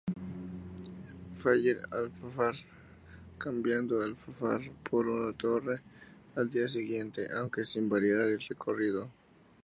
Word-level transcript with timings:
Faller-Alfafar", 1.37 2.55
cambiando 3.37 3.99
Alfafar 4.01 4.61
por 4.89 5.05
La 5.05 5.31
Torre 5.33 5.79
al 6.35 6.49
día 6.49 6.67
siguiente, 6.67 7.27
aunque 7.31 7.65
sin 7.65 7.87
variar 7.87 8.25
el 8.25 8.39
recorrido. 8.41 9.11